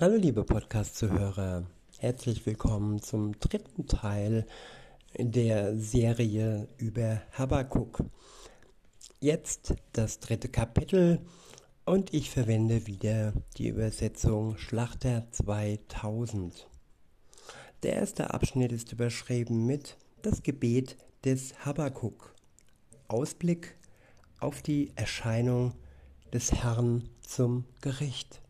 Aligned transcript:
Hallo 0.00 0.14
liebe 0.14 0.44
Podcast-Zuhörer, 0.44 1.66
herzlich 1.98 2.46
willkommen 2.46 3.02
zum 3.02 3.36
dritten 3.40 3.88
Teil 3.88 4.46
der 5.18 5.76
Serie 5.76 6.68
über 6.76 7.20
Habakuk. 7.32 8.04
Jetzt 9.18 9.74
das 9.94 10.20
dritte 10.20 10.48
Kapitel 10.48 11.18
und 11.84 12.14
ich 12.14 12.30
verwende 12.30 12.86
wieder 12.86 13.32
die 13.56 13.66
Übersetzung 13.66 14.56
Schlachter 14.56 15.26
2000. 15.32 16.68
Der 17.82 17.94
erste 17.94 18.32
Abschnitt 18.32 18.70
ist 18.70 18.92
überschrieben 18.92 19.66
mit 19.66 19.96
Das 20.22 20.44
Gebet 20.44 20.96
des 21.24 21.66
Habakuk. 21.66 22.36
Ausblick 23.08 23.74
auf 24.38 24.62
die 24.62 24.92
Erscheinung 24.94 25.72
des 26.32 26.52
Herrn 26.52 27.08
zum 27.20 27.64
Gericht. 27.80 28.40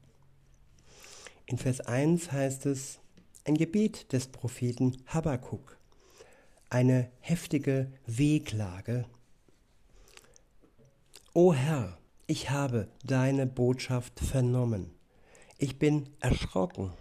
In 1.49 1.57
Vers 1.57 1.81
1 1.81 2.31
heißt 2.31 2.67
es, 2.67 2.99
ein 3.47 3.55
Gebet 3.55 4.13
des 4.13 4.27
Propheten 4.27 4.99
Habakuk, 5.07 5.79
eine 6.69 7.11
heftige 7.21 7.91
Wehklage. 8.07 9.07
O 11.33 11.55
Herr, 11.55 11.97
ich 12.27 12.51
habe 12.51 12.89
deine 13.03 13.47
Botschaft 13.47 14.21
vernommen. 14.21 14.91
Ich 15.57 15.79
bin 15.79 16.11
erschrocken. 16.21 16.93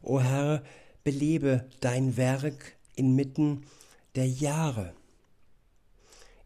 O 0.00 0.20
Herr, 0.20 0.62
belebe 1.02 1.68
dein 1.80 2.16
Werk 2.16 2.76
inmitten 2.94 3.66
der 4.14 4.28
Jahre. 4.28 4.94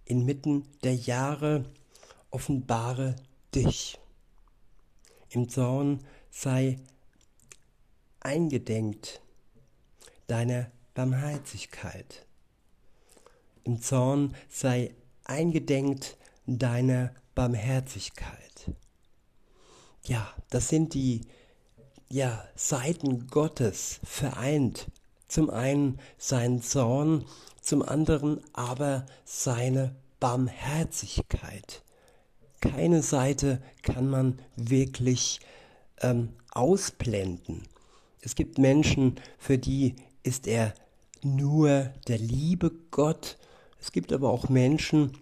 Inmitten 0.06 0.66
der 0.84 0.94
Jahre 0.94 1.66
offenbare 2.30 3.14
dich. 3.54 3.98
Im 5.28 5.50
Zorn 5.50 6.00
sei 6.30 6.78
eingedenkt 8.20 9.20
deiner 10.26 10.70
Barmherzigkeit. 10.94 12.26
Im 13.64 13.80
Zorn 13.80 14.34
sei 14.48 14.94
eingedenkt 15.24 16.16
deiner 16.46 17.14
Barmherzigkeit. 17.34 18.70
Ja, 20.04 20.32
das 20.50 20.68
sind 20.68 20.94
die 20.94 21.22
ja, 22.08 22.44
Seiten 22.54 23.28
Gottes 23.28 24.00
vereint. 24.02 24.86
Zum 25.28 25.48
einen 25.50 26.00
sein 26.18 26.60
Zorn, 26.60 27.24
zum 27.60 27.82
anderen 27.82 28.40
aber 28.52 29.06
seine 29.24 29.94
Barmherzigkeit. 30.18 31.82
Keine 32.60 33.02
Seite 33.02 33.62
kann 33.82 34.10
man 34.10 34.38
wirklich 34.56 35.40
ähm, 36.00 36.34
ausblenden. 36.50 37.68
Es 38.22 38.34
gibt 38.34 38.58
Menschen, 38.58 39.16
für 39.38 39.58
die 39.58 39.96
ist 40.22 40.46
er 40.46 40.74
nur 41.22 41.90
der 42.08 42.18
liebe 42.18 42.70
Gott. 42.90 43.38
Es 43.80 43.92
gibt 43.92 44.12
aber 44.12 44.30
auch 44.30 44.48
Menschen, 44.48 45.16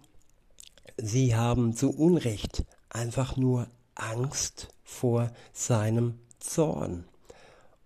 sie 0.96 1.36
haben 1.36 1.74
zu 1.74 1.90
Unrecht 1.90 2.64
einfach 2.90 3.36
nur 3.36 3.68
Angst 3.94 4.68
vor 4.82 5.30
seinem 5.52 6.18
Zorn. 6.38 7.04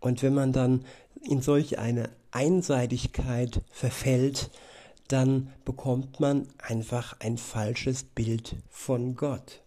Und 0.01 0.23
wenn 0.23 0.35
man 0.35 0.53
dann 0.53 0.85
in 1.29 1.43
solch 1.43 1.79
eine 1.79 2.11
Einseitigkeit 2.31 3.61
verfällt, 3.71 4.51
dann 5.09 5.53
bekommt 5.65 6.21
man 6.21 6.49
einfach 6.59 7.17
ein 7.21 7.37
falsches 7.37 8.03
Bild 8.03 8.57
von 8.71 9.15
Gott. 9.15 9.63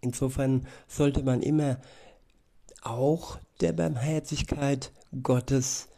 Insofern 0.00 0.66
sollte 0.88 1.22
man 1.22 1.42
immer 1.42 1.78
auch 2.82 3.38
der 3.60 3.72
Barmherzigkeit 3.72 4.92
Gottes, 5.22 5.88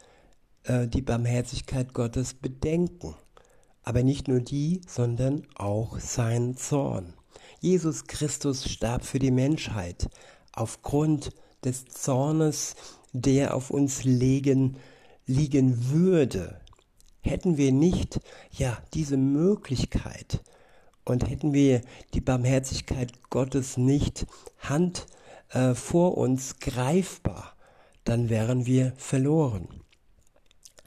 äh, 0.63 0.87
die 0.87 1.01
Barmherzigkeit 1.01 1.93
Gottes 1.93 2.33
bedenken. 2.33 3.15
Aber 3.83 4.03
nicht 4.03 4.27
nur 4.27 4.41
die, 4.41 4.81
sondern 4.87 5.47
auch 5.55 5.99
sein 5.99 6.55
Zorn. 6.55 7.13
Jesus 7.59 8.05
Christus 8.05 8.69
starb 8.69 9.05
für 9.05 9.19
die 9.19 9.31
Menschheit 9.31 10.09
aufgrund 10.53 11.31
des 11.63 11.85
Zornes, 11.85 12.75
der 13.13 13.55
auf 13.55 13.69
uns 13.69 14.03
legen, 14.03 14.77
liegen 15.25 15.91
würde. 15.91 16.59
Hätten 17.21 17.57
wir 17.57 17.71
nicht, 17.71 18.19
ja, 18.51 18.77
diese 18.93 19.17
Möglichkeit 19.17 20.41
und 21.05 21.29
hätten 21.29 21.53
wir 21.53 21.81
die 22.13 22.21
Barmherzigkeit 22.21 23.11
Gottes 23.29 23.77
nicht 23.77 24.25
Hand 24.59 25.05
äh, 25.53 25.75
vor 25.75 26.17
uns 26.17 26.59
greifbar, 26.59 27.55
dann 28.03 28.29
wären 28.29 28.65
wir 28.65 28.93
verloren. 28.97 29.67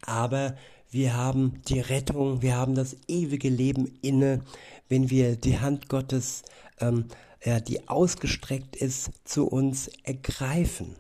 Aber 0.03 0.57
wir 0.91 1.17
haben 1.17 1.61
die 1.69 1.81
Rettung, 1.81 2.43
wir 2.43 2.57
haben 2.57 2.75
das 2.75 2.97
ewige 3.09 3.49
Leben 3.49 3.99
inne, 4.03 4.43
wenn 4.89 5.11
wir 5.11 5.37
die 5.37 5.59
Hand 5.59 5.89
Gottes, 5.89 6.43
ähm, 6.81 7.07
ja, 7.45 7.61
die 7.61 7.89
ausgestreckt 7.89 8.77
ist, 8.77 9.11
zu 9.25 9.47
uns 9.47 9.89
ergreifen 10.03 10.97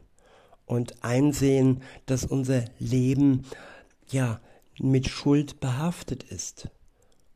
und 0.66 1.04
einsehen, 1.04 1.82
dass 2.06 2.24
unser 2.24 2.64
Leben 2.78 3.44
ja 4.10 4.40
mit 4.78 5.08
Schuld 5.08 5.60
behaftet 5.60 6.24
ist. 6.24 6.68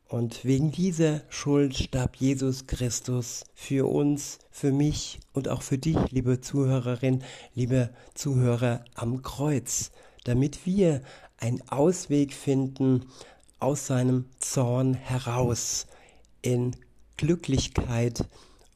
Und 0.09 0.43
wegen 0.43 0.71
dieser 0.71 1.21
Schuld 1.29 1.77
starb 1.77 2.15
Jesus 2.15 2.65
Christus 2.65 3.43
für 3.53 3.87
uns, 3.87 4.39
für 4.49 4.71
mich 4.71 5.19
und 5.33 5.47
auch 5.47 5.61
für 5.61 5.77
dich, 5.77 5.97
liebe 6.09 6.41
Zuhörerin, 6.41 7.23
liebe 7.53 7.93
Zuhörer 8.15 8.83
am 8.95 9.21
Kreuz, 9.21 9.91
damit 10.23 10.65
wir 10.65 11.03
einen 11.37 11.61
Ausweg 11.69 12.33
finden 12.33 13.05
aus 13.59 13.85
seinem 13.85 14.25
Zorn 14.39 14.95
heraus 14.95 15.85
in 16.41 16.75
Glücklichkeit 17.17 18.25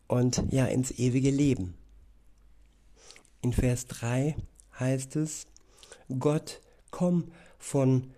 und 0.07 0.44
ja 0.51 0.65
ins 0.65 0.91
ewige 0.91 1.31
Leben. 1.31 1.73
In 3.41 3.53
Vers 3.53 3.88
3 3.88 4.35
heißt 4.79 5.15
es, 5.15 5.47
Gott, 6.19 6.61
komm 6.91 7.31
von 7.57 8.11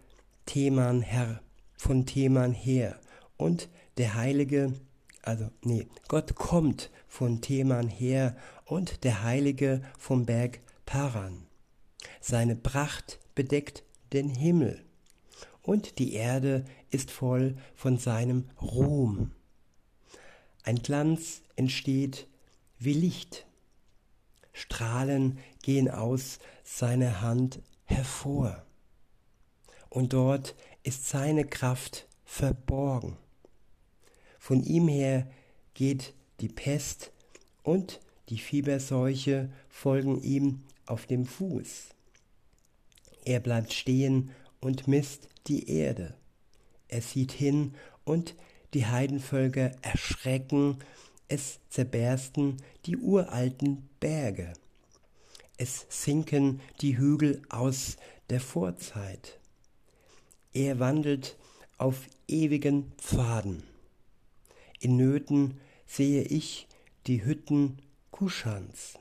Theman 0.45 1.01
her, 1.01 1.39
von 1.77 2.05
Theman 2.05 2.51
her 2.51 2.99
und 3.37 3.69
der 3.97 4.15
Heilige, 4.15 4.73
also 5.21 5.49
nee, 5.61 5.87
Gott 6.07 6.35
kommt 6.35 6.91
von 7.07 7.41
Theman 7.41 7.87
her 7.87 8.35
und 8.65 9.03
der 9.03 9.23
Heilige 9.23 9.81
vom 9.97 10.25
Berg 10.25 10.59
Paran. 10.85 11.45
Seine 12.21 12.55
Pracht 12.55 13.19
bedeckt 13.35 13.83
den 14.13 14.29
Himmel 14.29 14.83
und 15.61 15.99
die 15.99 16.13
Erde 16.13 16.65
ist 16.91 17.11
voll 17.11 17.57
von 17.75 17.97
seinem 17.97 18.49
Ruhm. 18.61 19.31
Ein 20.63 20.77
Glanz 20.77 21.41
entsteht 21.55 22.27
wie 22.79 22.93
Licht. 22.93 23.45
Strahlen 24.53 25.39
gehen 25.61 25.89
aus 25.89 26.39
seiner 26.63 27.21
Hand 27.21 27.59
hervor. 27.85 28.65
Und 29.89 30.13
dort 30.13 30.55
ist 30.83 31.07
seine 31.07 31.45
Kraft 31.45 32.07
verborgen. 32.25 33.17
Von 34.45 34.61
ihm 34.61 34.87
her 34.87 35.25
geht 35.73 36.13
die 36.39 36.49
Pest 36.49 37.11
und 37.63 37.99
die 38.29 38.37
Fieberseuche 38.37 39.49
folgen 39.69 40.21
ihm 40.21 40.61
auf 40.85 41.07
dem 41.07 41.25
Fuß. 41.25 41.85
Er 43.23 43.39
bleibt 43.39 43.73
stehen 43.73 44.29
und 44.61 44.87
misst 44.87 45.29
die 45.47 45.67
Erde. 45.67 46.13
Er 46.89 47.01
sieht 47.01 47.31
hin 47.31 47.73
und 48.03 48.35
die 48.75 48.85
Heidenvölker 48.85 49.71
erschrecken, 49.81 50.77
es 51.27 51.57
zerbersten 51.71 52.57
die 52.85 52.97
uralten 52.97 53.89
Berge. 53.99 54.53
Es 55.57 55.87
sinken 55.89 56.61
die 56.81 56.99
Hügel 56.99 57.41
aus 57.49 57.97
der 58.29 58.41
Vorzeit. 58.41 59.39
Er 60.53 60.77
wandelt 60.77 61.35
auf 61.79 62.05
ewigen 62.27 62.91
Pfaden. 62.99 63.74
In 64.85 64.97
Nöten 64.97 65.59
sehe 65.87 66.21
ich 66.21 66.67
die 67.07 67.25
Hütten 67.25 67.81
Kuschans. 68.11 68.99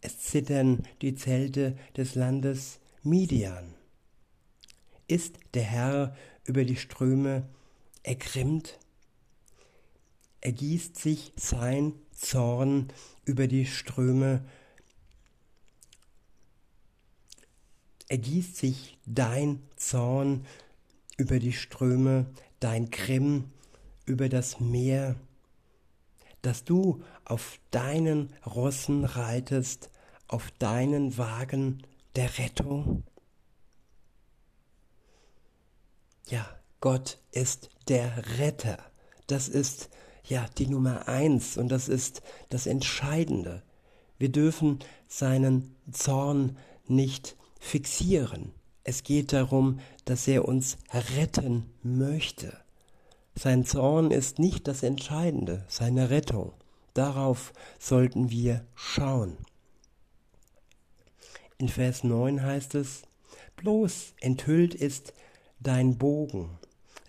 Es 0.00 0.18
zittern 0.18 0.82
die 1.02 1.14
Zelte 1.14 1.78
des 1.96 2.16
Landes 2.16 2.80
Midian. 3.04 3.74
Ist 5.06 5.36
der 5.54 5.62
Herr 5.62 6.16
über 6.46 6.64
die 6.64 6.74
Ströme 6.74 7.48
ergrimmt? 8.02 8.80
Ergießt 10.40 10.96
sich 10.96 11.32
sein 11.36 11.92
Zorn 12.10 12.92
über 13.24 13.46
die 13.46 13.66
Ströme? 13.66 14.44
Ergießt 18.08 18.56
sich 18.56 18.98
dein 19.06 19.62
Zorn 19.76 20.44
über 21.18 21.38
die 21.38 21.52
Ströme, 21.52 22.26
dein 22.58 22.90
Grimm 22.90 23.44
über 24.06 24.28
das 24.28 24.60
Meer, 24.60 25.16
dass 26.42 26.64
du 26.64 27.02
auf 27.24 27.58
deinen 27.70 28.32
Rossen 28.44 29.04
reitest, 29.04 29.90
auf 30.28 30.50
deinen 30.58 31.16
Wagen 31.18 31.82
der 32.16 32.38
Rettung? 32.38 33.04
Ja, 36.28 36.46
Gott 36.80 37.18
ist 37.30 37.70
der 37.88 38.38
Retter. 38.38 38.78
Das 39.26 39.48
ist 39.48 39.90
ja 40.24 40.46
die 40.58 40.66
Nummer 40.66 41.08
eins 41.08 41.56
und 41.56 41.68
das 41.68 41.88
ist 41.88 42.22
das 42.48 42.66
Entscheidende. 42.66 43.62
Wir 44.18 44.30
dürfen 44.30 44.78
seinen 45.08 45.76
Zorn 45.90 46.56
nicht 46.86 47.36
fixieren. 47.58 48.52
Es 48.84 49.02
geht 49.04 49.32
darum, 49.32 49.80
dass 50.04 50.26
er 50.26 50.46
uns 50.46 50.78
retten 51.16 51.72
möchte. 51.82 52.61
Sein 53.34 53.64
Zorn 53.64 54.10
ist 54.10 54.38
nicht 54.38 54.68
das 54.68 54.82
Entscheidende, 54.82 55.64
seine 55.68 56.10
Rettung. 56.10 56.52
Darauf 56.94 57.52
sollten 57.78 58.30
wir 58.30 58.66
schauen. 58.74 59.38
In 61.58 61.68
Vers 61.68 62.04
9 62.04 62.42
heißt 62.42 62.74
es, 62.74 63.02
bloß 63.56 64.14
enthüllt 64.20 64.74
ist 64.74 65.14
dein 65.60 65.96
Bogen, 65.96 66.58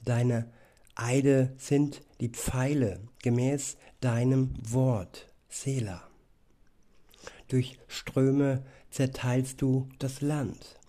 deine 0.06 0.52
Eide 0.96 1.54
sind 1.58 2.02
die 2.22 2.30
Pfeile 2.30 3.00
gemäß 3.22 3.78
deinem 4.00 4.54
Wort, 4.62 5.28
Sela. 5.50 6.08
Durch 7.48 7.80
Ströme 7.88 8.64
zerteilst 8.92 9.62
du 9.62 9.90
das 10.00 10.22
Land. 10.22 10.80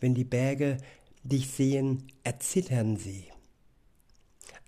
Wenn 0.00 0.14
die 0.14 0.24
Berge 0.24 0.78
dich 1.24 1.50
sehen, 1.50 2.06
erzittern 2.22 2.96
sie. 2.96 3.24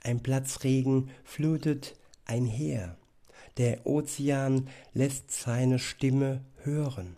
Ein 0.02 0.22
Platzregen 0.22 1.10
flutet 1.24 1.96
einher. 2.24 2.96
Der 3.56 3.86
Ozean 3.86 4.68
lässt 4.94 5.30
seine 5.30 5.78
Stimme 5.78 6.42
hören. 6.62 7.16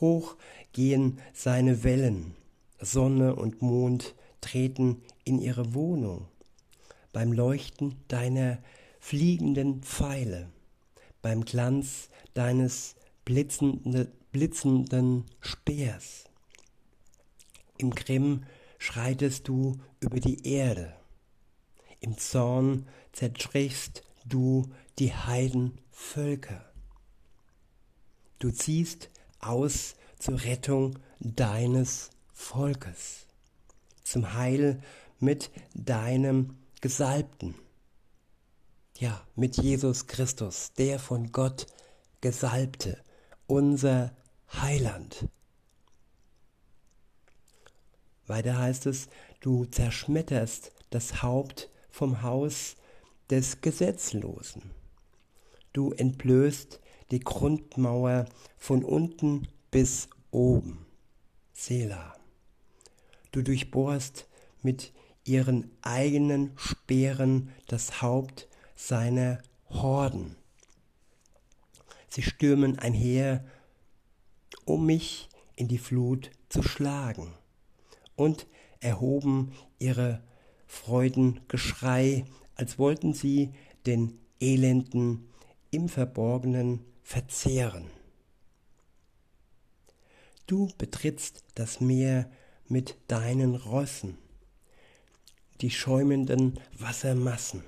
Hoch 0.00 0.36
gehen 0.72 1.20
seine 1.32 1.84
Wellen. 1.84 2.34
Sonne 2.80 3.36
und 3.36 3.62
Mond 3.62 4.14
treten 4.40 5.02
in 5.24 5.40
ihre 5.40 5.74
Wohnung. 5.74 6.26
Beim 7.12 7.32
Leuchten 7.32 7.94
deiner 8.08 8.58
fliegenden 8.98 9.82
Pfeile, 9.82 10.48
beim 11.22 11.44
Glanz 11.44 12.08
deines 12.34 12.96
blitzende, 13.24 14.10
blitzenden 14.32 15.24
Speers. 15.40 16.24
Im 17.78 17.90
Grimm 17.90 18.44
schreitest 18.78 19.46
du 19.46 19.78
über 20.00 20.20
die 20.20 20.46
Erde. 20.46 20.94
Im 22.04 22.18
Zorn 22.18 22.86
zerstrichst 23.12 24.02
du 24.26 24.70
die 24.98 25.14
Heidenvölker. 25.14 26.70
Du 28.38 28.50
ziehst 28.50 29.08
aus 29.40 29.94
zur 30.18 30.44
Rettung 30.44 30.98
deines 31.20 32.10
Volkes, 32.34 33.24
zum 34.02 34.34
Heil 34.34 34.82
mit 35.18 35.50
deinem 35.72 36.58
Gesalbten. 36.82 37.54
Ja, 38.98 39.26
mit 39.34 39.56
Jesus 39.56 40.06
Christus, 40.06 40.74
der 40.74 40.98
von 40.98 41.32
Gott 41.32 41.66
Gesalbte, 42.20 43.02
unser 43.46 44.14
Heiland. 44.52 45.26
Weiter 48.26 48.58
heißt 48.58 48.84
es, 48.84 49.08
du 49.40 49.64
zerschmetterst 49.64 50.70
das 50.90 51.22
Haupt 51.22 51.70
vom 51.94 52.22
Haus 52.22 52.74
des 53.30 53.60
Gesetzlosen. 53.60 54.72
Du 55.72 55.92
entblößt 55.92 56.80
die 57.12 57.20
Grundmauer 57.20 58.24
von 58.56 58.82
unten 58.82 59.46
bis 59.70 60.08
oben. 60.32 60.86
Selah. 61.52 62.16
Du 63.30 63.42
durchbohrst 63.42 64.26
mit 64.60 64.92
ihren 65.22 65.70
eigenen 65.82 66.50
Speeren 66.56 67.50
das 67.68 68.02
Haupt 68.02 68.48
seiner 68.74 69.38
Horden. 69.70 70.34
Sie 72.08 72.22
stürmen 72.22 72.76
einher, 72.80 73.44
um 74.64 74.84
mich 74.84 75.28
in 75.54 75.68
die 75.68 75.78
Flut 75.78 76.32
zu 76.48 76.64
schlagen, 76.64 77.34
und 78.16 78.48
erhoben 78.80 79.52
ihre 79.78 80.20
Freudengeschrei, 80.74 82.24
als 82.56 82.78
wollten 82.78 83.14
sie 83.14 83.54
den 83.86 84.18
Elenden 84.40 85.28
im 85.70 85.88
Verborgenen 85.88 86.84
verzehren. 87.02 87.86
Du 90.46 90.68
betrittst 90.76 91.44
das 91.54 91.80
Meer 91.80 92.30
mit 92.68 92.96
deinen 93.08 93.54
Rossen, 93.54 94.18
die 95.60 95.70
schäumenden 95.70 96.60
Wassermassen. 96.78 97.62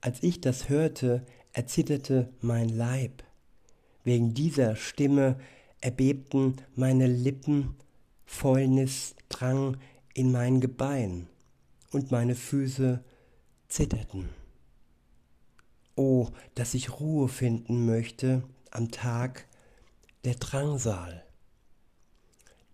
Als 0.00 0.22
ich 0.22 0.40
das 0.40 0.68
hörte, 0.68 1.24
erzitterte 1.52 2.28
mein 2.40 2.68
Leib. 2.68 3.22
Wegen 4.04 4.34
dieser 4.34 4.74
Stimme 4.74 5.38
erbebten 5.80 6.56
meine 6.74 7.06
Lippen, 7.06 7.76
Fäulnis 8.26 9.14
drang 9.28 9.76
in 10.14 10.32
mein 10.32 10.60
Gebein 10.60 11.28
und 11.90 12.10
meine 12.10 12.34
Füße 12.34 13.02
zitterten. 13.68 14.28
Oh, 15.94 16.28
dass 16.54 16.74
ich 16.74 17.00
Ruhe 17.00 17.28
finden 17.28 17.86
möchte 17.86 18.42
am 18.70 18.90
Tag 18.90 19.46
der 20.24 20.34
Drangsal. 20.34 21.24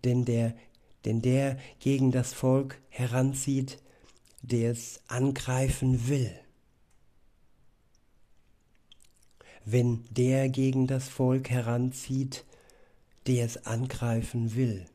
Denn 0.03 0.25
der, 0.25 0.55
denn 1.05 1.21
der 1.21 1.57
gegen 1.79 2.11
das 2.11 2.33
Volk 2.33 2.81
heranzieht, 2.89 3.81
der 4.41 4.71
es 4.71 5.01
angreifen 5.07 6.07
will. 6.07 6.31
Wenn 9.65 10.05
der 10.09 10.49
gegen 10.49 10.87
das 10.87 11.09
Volk 11.09 11.49
heranzieht, 11.49 12.45
der 13.27 13.45
es 13.45 13.65
angreifen 13.65 14.55
will 14.55 14.85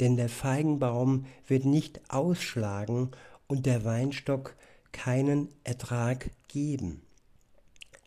denn 0.00 0.16
der 0.16 0.28
Feigenbaum 0.28 1.26
wird 1.46 1.64
nicht 1.64 2.00
ausschlagen 2.10 3.10
und 3.46 3.66
der 3.66 3.84
Weinstock 3.84 4.56
keinen 4.92 5.48
Ertrag 5.64 6.30
geben. 6.48 7.02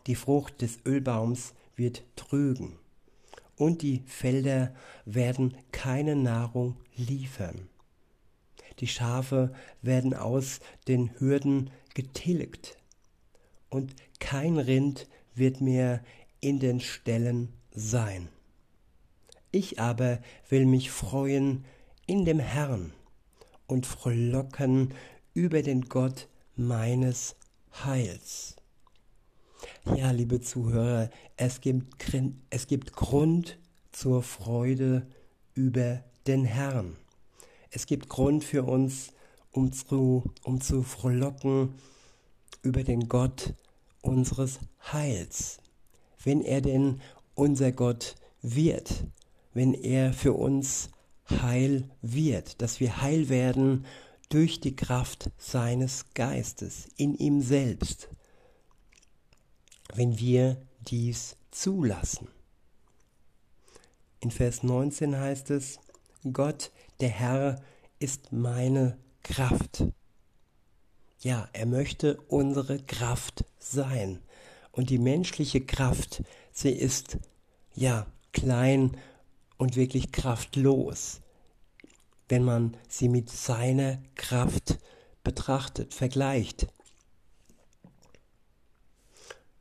Die 0.07 0.16
Frucht 0.16 0.62
des 0.62 0.80
Ölbaums 0.86 1.54
wird 1.75 2.04
trügen 2.16 2.77
und 3.55 3.82
die 3.82 4.03
Felder 4.08 4.74
werden 5.05 5.55
keine 5.72 6.15
Nahrung 6.15 6.77
liefern. 6.96 7.70
Die 8.79 8.88
Schafe 8.88 9.53
werden 9.82 10.13
aus 10.13 10.62
den 10.88 11.12
Hürden 11.20 11.70
getilgt 11.93 12.77
und 13.70 13.93
kein 14.20 14.58
Rind 14.58 15.08
wird 15.36 15.62
mehr 15.62 16.01
in 16.39 16.60
den 16.60 16.79
Ställen 16.79 17.53
sein. 17.72 18.29
Ich 19.51 19.79
aber 19.79 20.20
will 20.50 20.65
mich 20.65 20.91
freuen 20.91 21.65
in 22.06 22.25
dem 22.25 22.39
Herrn 22.39 22.94
und 23.65 23.88
frohlocken 23.88 24.94
über 25.34 25.63
den 25.63 25.89
Gott 25.89 26.27
meines 26.56 27.36
Heils. 27.84 28.56
Ja, 29.96 30.12
liebe 30.12 30.39
Zuhörer, 30.39 31.10
es 31.36 31.62
gibt, 31.62 32.06
es 32.50 32.68
gibt 32.68 32.94
Grund 32.94 33.58
zur 33.91 34.22
Freude 34.22 35.08
über 35.56 36.03
den 36.27 36.46
Herrn. 36.46 36.96
Es 37.72 37.88
gibt 37.88 38.08
Grund 38.08 38.44
für 38.44 38.63
uns, 38.63 39.13
um 39.51 39.72
zu, 39.72 40.24
um 40.44 40.62
zu 40.62 40.84
frohlocken 40.84 41.74
über 42.62 42.84
den 42.84 43.10
Gott 43.10 43.53
unseres 44.01 44.60
Heils. 44.91 45.58
Wenn 46.24 46.41
er 46.41 46.62
denn 46.62 47.01
unser 47.34 47.72
Gott 47.72 48.15
wird, 48.41 49.06
wenn 49.53 49.74
er 49.74 50.13
für 50.13 50.34
uns 50.34 50.89
heil 51.29 51.89
wird, 52.01 52.62
dass 52.62 52.79
wir 52.79 53.01
heil 53.01 53.29
werden 53.29 53.86
durch 54.29 54.60
die 54.60 54.75
Kraft 54.75 55.32
seines 55.38 56.13
Geistes 56.13 56.88
in 56.98 57.15
ihm 57.15 57.41
selbst, 57.41 58.10
wenn 59.94 60.20
wir 60.20 60.62
dies 60.82 61.36
zulassen. 61.51 62.27
In 64.20 64.32
Vers 64.32 64.63
19 64.63 65.18
heißt 65.18 65.50
es, 65.51 65.79
Gott, 66.32 66.72
der 67.00 67.10
Herr, 67.10 67.62
ist 68.00 68.32
meine 68.32 68.98
Kraft. 69.24 69.86
Ja, 71.22 71.50
er 71.53 71.65
möchte 71.65 72.20
unsere 72.27 72.79
Kraft 72.79 73.46
sein. 73.58 74.20
Und 74.72 74.89
die 74.89 75.00
menschliche 75.00 75.62
Kraft, 75.62 76.24
sie 76.51 76.72
ist 76.72 77.18
ja 77.74 78.08
klein 78.32 78.98
und 79.60 79.75
wirklich 79.75 80.12
kraftlos, 80.12 81.22
wenn 82.28 82.44
man 82.44 82.75
sie 82.88 83.10
mit 83.10 83.30
seiner 83.30 84.01
Kraft 84.16 84.80
betrachtet, 85.24 85.94
vergleicht. 85.94 86.68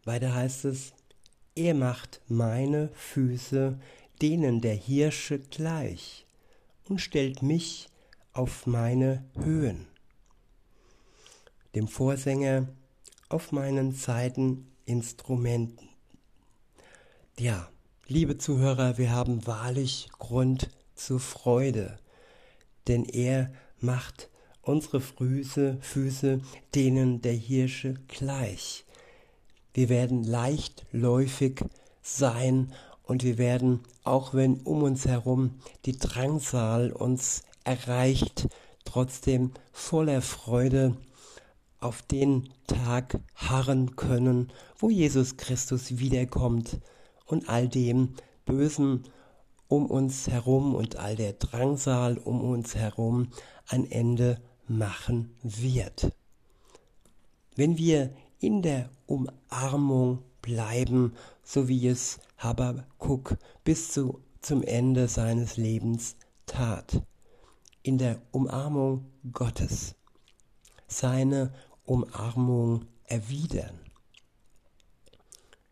Weiter 0.04 0.34
heißt 0.34 0.64
es, 0.64 0.94
er 1.54 1.74
macht 1.74 2.22
meine 2.28 2.88
Füße 2.94 3.78
denen 4.22 4.60
der 4.60 4.74
Hirsche 4.74 5.38
gleich 5.38 6.26
und 6.88 7.00
stellt 7.00 7.42
mich 7.42 7.88
auf 8.32 8.66
meine 8.66 9.24
Höhen. 9.34 9.86
Dem 11.74 11.88
Vorsänger 11.88 12.68
auf 13.28 13.52
meinen 13.52 13.92
Seiteninstrumenten. 13.92 15.88
Ja, 17.38 17.68
liebe 18.10 18.38
Zuhörer, 18.38 18.96
wir 18.96 19.12
haben 19.12 19.46
wahrlich 19.46 20.08
Grund 20.18 20.70
zur 20.94 21.20
Freude, 21.20 21.98
denn 22.86 23.04
er 23.04 23.52
macht 23.80 24.30
unsere 24.62 25.02
Füße, 25.02 25.76
Füße 25.82 26.40
denen 26.74 27.20
der 27.20 27.34
Hirsche 27.34 27.94
gleich. 28.08 28.86
Wir 29.74 29.90
werden 29.90 30.24
leichtläufig 30.24 31.60
sein 32.00 32.72
und 33.02 33.24
wir 33.24 33.36
werden, 33.36 33.80
auch 34.04 34.32
wenn 34.32 34.60
um 34.62 34.82
uns 34.82 35.06
herum 35.06 35.60
die 35.84 35.98
Drangsal 35.98 36.92
uns 36.92 37.42
erreicht, 37.64 38.48
trotzdem 38.86 39.52
voller 39.70 40.22
Freude 40.22 40.96
auf 41.78 42.00
den 42.00 42.48
Tag 42.66 43.20
harren 43.34 43.96
können, 43.96 44.50
wo 44.78 44.88
Jesus 44.88 45.36
Christus 45.36 45.98
wiederkommt 45.98 46.78
und 47.28 47.48
all 47.48 47.68
dem 47.68 48.14
Bösen 48.44 49.04
um 49.68 49.86
uns 49.86 50.28
herum 50.28 50.74
und 50.74 50.96
all 50.96 51.14
der 51.14 51.34
Drangsal 51.34 52.18
um 52.18 52.40
uns 52.40 52.74
herum 52.74 53.28
ein 53.68 53.88
Ende 53.88 54.40
machen 54.66 55.36
wird. 55.42 56.12
Wenn 57.54 57.76
wir 57.76 58.10
in 58.40 58.62
der 58.62 58.88
Umarmung 59.06 60.22
bleiben, 60.42 61.12
so 61.42 61.68
wie 61.68 61.88
es 61.88 62.18
Habakkuk 62.38 63.36
bis 63.64 63.92
zu, 63.92 64.22
zum 64.40 64.62
Ende 64.62 65.08
seines 65.08 65.56
Lebens 65.56 66.16
tat. 66.46 67.02
In 67.82 67.98
der 67.98 68.20
Umarmung 68.30 69.06
Gottes. 69.32 69.94
Seine 70.86 71.52
Umarmung 71.84 72.86
erwidern. 73.04 73.87